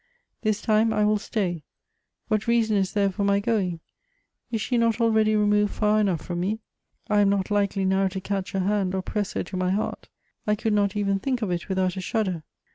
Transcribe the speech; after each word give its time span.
This 0.41 0.63
time 0.63 0.91
I 0.91 1.05
will 1.05 1.19
stay: 1.19 1.61
what 2.27 2.47
reason 2.47 2.75
is 2.75 2.93
there 2.93 3.11
for 3.11 3.23
my 3.23 3.39
going; 3.39 3.81
is 4.49 4.65
s!m 4.65 4.79
not 4.79 4.99
already 4.99 5.35
rem;)ve.l 5.35 5.67
far 5.67 5.99
enough 5.99 6.23
from 6.25 6.39
me? 6.39 6.59
I 7.07 7.19
am 7.19 7.29
not 7.29 7.51
likely 7.51 7.85
now 7.85 8.07
to 8.07 8.19
catch 8.19 8.53
her 8.53 8.61
hand 8.61 8.95
or 8.95 9.03
press 9.03 9.33
her 9.33 9.43
to 9.43 9.57
my 9.57 9.69
heart; 9.69 10.09
I 10.47 10.55
could 10.55 10.73
not 10.73 10.95
even 10.95 11.19
think 11.19 11.43
of 11.43 11.51
it 11.51 11.69
without 11.69 11.97
a 11.97 12.01
shudder. 12.01 12.41